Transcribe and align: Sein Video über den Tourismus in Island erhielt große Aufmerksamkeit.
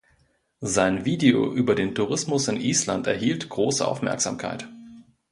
Sein 0.61 1.05
Video 1.05 1.53
über 1.53 1.75
den 1.75 1.93
Tourismus 1.93 2.47
in 2.47 2.59
Island 2.59 3.05
erhielt 3.05 3.49
große 3.49 3.87
Aufmerksamkeit. 3.87 4.67